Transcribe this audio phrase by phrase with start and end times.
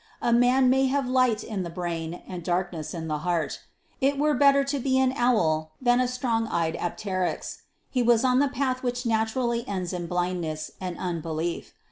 [0.19, 3.59] A man may have light in the brain and darkness in the heart.
[4.01, 7.59] It were better to be an owl than a strong eyed apteryx.
[7.91, 11.75] He was on the path which naturally ends in blindness and unbelief.